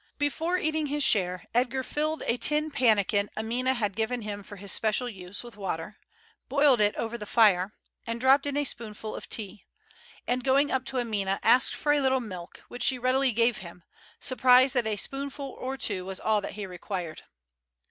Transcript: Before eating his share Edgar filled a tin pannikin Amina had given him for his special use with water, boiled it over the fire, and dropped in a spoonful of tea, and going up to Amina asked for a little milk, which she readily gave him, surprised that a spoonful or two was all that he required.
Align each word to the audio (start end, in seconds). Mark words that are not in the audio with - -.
Before 0.17 0.57
eating 0.57 0.87
his 0.87 1.03
share 1.03 1.45
Edgar 1.53 1.83
filled 1.83 2.23
a 2.25 2.35
tin 2.37 2.71
pannikin 2.71 3.29
Amina 3.37 3.75
had 3.75 3.95
given 3.95 4.23
him 4.23 4.41
for 4.41 4.55
his 4.55 4.71
special 4.71 5.07
use 5.07 5.43
with 5.43 5.55
water, 5.55 5.99
boiled 6.49 6.81
it 6.81 6.95
over 6.95 7.19
the 7.19 7.27
fire, 7.27 7.73
and 8.07 8.19
dropped 8.19 8.47
in 8.47 8.57
a 8.57 8.63
spoonful 8.63 9.13
of 9.13 9.29
tea, 9.29 9.63
and 10.25 10.43
going 10.43 10.71
up 10.71 10.85
to 10.85 10.97
Amina 10.99 11.39
asked 11.43 11.75
for 11.75 11.91
a 11.93 12.01
little 12.01 12.19
milk, 12.19 12.63
which 12.67 12.81
she 12.81 12.97
readily 12.97 13.31
gave 13.31 13.57
him, 13.57 13.83
surprised 14.19 14.73
that 14.73 14.87
a 14.87 14.95
spoonful 14.95 15.51
or 15.59 15.77
two 15.77 16.03
was 16.03 16.19
all 16.19 16.41
that 16.41 16.53
he 16.55 16.65
required. 16.65 17.21